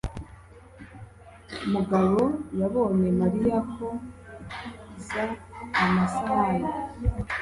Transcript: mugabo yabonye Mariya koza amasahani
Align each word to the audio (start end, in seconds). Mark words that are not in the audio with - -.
mugabo 1.73 2.21
yabonye 2.59 3.09
Mariya 3.21 3.57
koza 3.71 5.23
amasahani 5.83 6.71